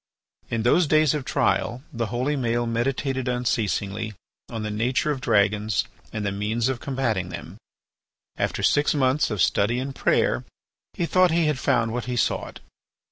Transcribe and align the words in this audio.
In 0.49 0.63
those 0.63 0.87
days 0.87 1.13
of 1.13 1.25
trial, 1.25 1.83
the 1.93 2.07
holy 2.07 2.35
Maël 2.35 2.67
meditated 2.67 3.27
unceasingly 3.27 4.15
on 4.49 4.63
the 4.63 4.71
nature 4.71 5.11
of 5.11 5.21
dragons 5.21 5.83
and 6.11 6.25
the 6.25 6.31
means 6.31 6.69
of 6.69 6.79
combating 6.79 7.29
them. 7.29 7.57
After 8.35 8.63
six 8.63 8.95
months 8.95 9.29
of 9.29 9.43
study 9.43 9.77
and 9.77 9.93
prayer 9.93 10.43
he 10.95 11.05
thought 11.05 11.29
he 11.29 11.45
had 11.45 11.59
found 11.59 11.93
what 11.93 12.05
he 12.05 12.15
sought. 12.15 12.61